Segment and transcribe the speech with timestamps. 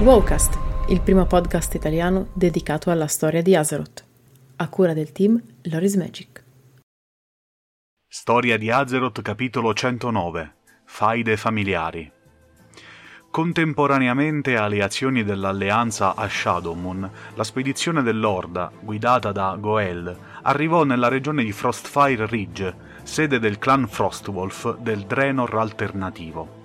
[0.00, 0.56] Wowcast,
[0.90, 4.04] il primo podcast italiano dedicato alla storia di Azeroth,
[4.54, 6.44] a cura del team Loris Magic.
[8.06, 12.12] Storia di Azeroth capitolo 109 Faide familiari
[13.28, 21.42] Contemporaneamente alle azioni dell'alleanza a Shadowmoon, la spedizione dell'Orda, guidata da Goel, arrivò nella regione
[21.42, 22.72] di Frostfire Ridge,
[23.02, 26.57] sede del clan Frostwolf del Draenor alternativo.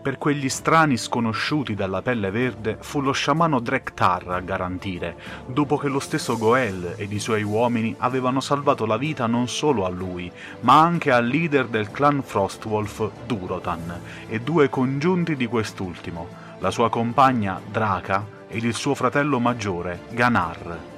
[0.00, 5.88] Per quegli strani sconosciuti dalla pelle verde fu lo sciamano Drektar a garantire, dopo che
[5.88, 10.30] lo stesso Goel ed i suoi uomini avevano salvato la vita non solo a lui,
[10.60, 16.88] ma anche al leader del clan Frostwolf, Durotan, e due congiunti di quest'ultimo, la sua
[16.88, 20.97] compagna Draka ed il suo fratello maggiore, Ganar.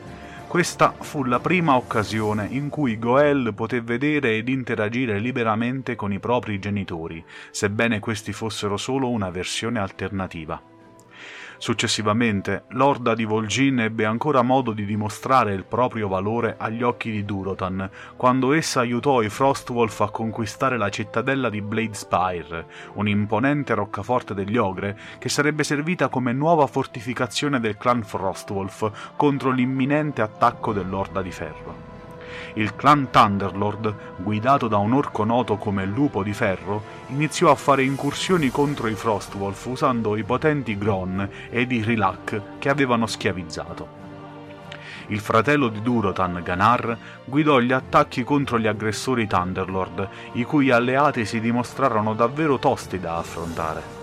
[0.51, 6.19] Questa fu la prima occasione in cui Goel poté vedere ed interagire liberamente con i
[6.19, 10.61] propri genitori, sebbene questi fossero solo una versione alternativa.
[11.59, 17.25] Successivamente, l'orda di Vol'jin ebbe ancora modo di dimostrare il proprio valore agli occhi di
[17.25, 24.57] Durotan, quando essa aiutò i Frostwolf a conquistare la cittadella di Bladespire, un'imponente roccaforte degli
[24.57, 31.31] Ogre che sarebbe servita come nuova fortificazione del clan Frostwolf contro l'imminente attacco dell'Orda di
[31.31, 31.89] Ferro
[32.55, 37.83] il clan Thunderlord, guidato da un orco noto come Lupo di Ferro, iniziò a fare
[37.83, 43.98] incursioni contro i Frostwolf usando i potenti Gron ed i Rilak che avevano schiavizzato.
[45.08, 51.25] Il fratello di Durotan, Ganar, guidò gli attacchi contro gli aggressori Thunderlord, i cui alleati
[51.25, 54.00] si dimostrarono davvero tosti da affrontare.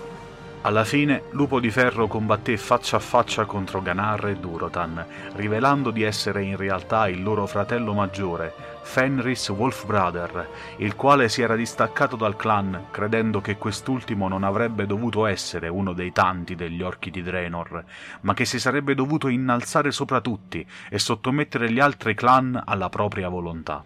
[0.62, 6.02] Alla fine Lupo di Ferro combatté faccia a faccia contro Ganar e Durotan, rivelando di
[6.02, 12.34] essere in realtà il loro fratello maggiore, Fenris Wolfbrother, il quale si era distaccato dal
[12.34, 17.84] clan, credendo che quest'ultimo non avrebbe dovuto essere uno dei tanti degli orchi di Draenor,
[18.22, 23.28] ma che si sarebbe dovuto innalzare sopra tutti e sottomettere gli altri clan alla propria
[23.28, 23.84] volontà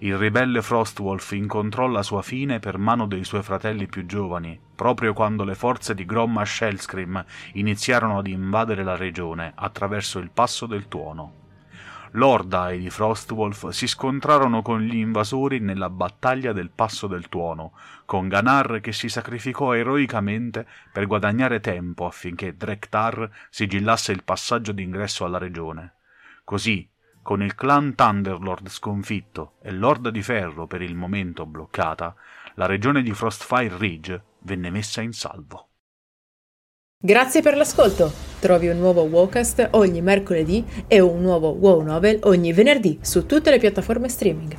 [0.00, 5.12] il ribelle Frostwolf incontrò la sua fine per mano dei suoi fratelli più giovani, proprio
[5.12, 10.86] quando le forze di Gromma Shellscream iniziarono ad invadere la regione attraverso il passo del
[10.86, 11.46] tuono.
[12.12, 17.72] L'Orda ed i Frostwolf si scontrarono con gli invasori nella battaglia del Passo del Tuono,
[18.06, 25.26] con Ganar che si sacrificò eroicamente per guadagnare tempo affinché Drektar sigillasse il passaggio d'ingresso
[25.26, 25.96] alla regione.
[26.44, 26.88] Così,
[27.28, 32.14] con il clan Thunderlord sconfitto e l'Orda di Ferro per il momento bloccata,
[32.54, 35.68] la regione di Frostfire Ridge venne messa in salvo.
[36.98, 38.10] Grazie per l'ascolto!
[38.40, 43.50] Trovi un nuovo Wowcast ogni mercoledì e un nuovo Wow Novel ogni venerdì su tutte
[43.50, 44.56] le piattaforme streaming.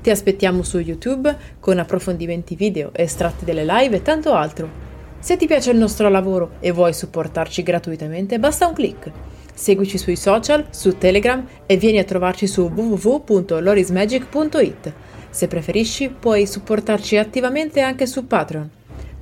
[0.00, 4.70] Ti aspettiamo su YouTube con approfondimenti video, estratti delle live e tanto altro.
[5.18, 9.10] Se ti piace il nostro lavoro e vuoi supportarci gratuitamente, basta un clic.
[9.54, 14.92] Seguici sui social, su Telegram e vieni a trovarci su www.lorismagic.it.
[15.30, 18.70] Se preferisci, puoi supportarci attivamente anche su Patreon.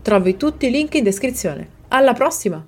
[0.03, 1.69] Trovi tutti i link in descrizione.
[1.89, 2.63] Alla prossima!